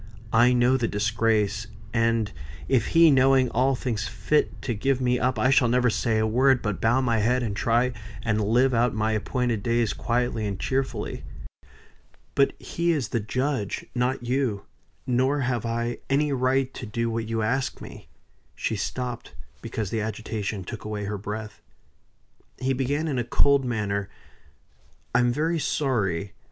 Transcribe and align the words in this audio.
I 0.33 0.51
know 0.51 0.77
the 0.77 0.87
disgrace; 0.87 1.67
and 1.93 2.31
if 2.67 2.87
he, 2.97 3.11
knowing 3.11 3.51
all, 3.51 3.75
thinks 3.75 4.07
fit 4.07 4.59
to 4.63 4.73
give 4.73 4.99
me 4.99 5.19
up, 5.19 5.37
I 5.37 5.51
shall 5.51 5.67
never 5.67 5.91
say 5.91 6.17
a 6.17 6.25
word, 6.25 6.63
but 6.63 6.81
bow 6.81 7.01
my 7.01 7.19
head, 7.19 7.43
and 7.43 7.55
try 7.55 7.93
and 8.23 8.43
live 8.43 8.73
out 8.73 8.95
my 8.95 9.11
appointed 9.11 9.61
days 9.61 9.93
quietly 9.93 10.47
and 10.47 10.59
cheerfully. 10.59 11.23
But 12.33 12.53
he 12.59 12.91
is 12.91 13.09
the 13.09 13.19
judge, 13.19 13.85
not 13.93 14.25
you; 14.25 14.65
nor 15.05 15.41
have 15.41 15.67
I 15.67 15.99
any 16.09 16.33
right 16.33 16.73
to 16.73 16.87
do 16.87 17.11
what 17.11 17.29
you 17.29 17.43
ask 17.43 17.79
me." 17.79 18.07
She 18.55 18.75
stopped, 18.77 19.35
because 19.61 19.91
the 19.91 20.01
agitation 20.01 20.63
took 20.63 20.83
away 20.83 21.03
her 21.05 21.17
breath. 21.19 21.61
He 22.57 22.73
began 22.73 23.07
in 23.07 23.19
a 23.19 23.23
cold 23.23 23.65
manner: 23.65 24.09
"I 25.13 25.19
am 25.19 25.31
very 25.31 25.59
sorry. 25.59 26.33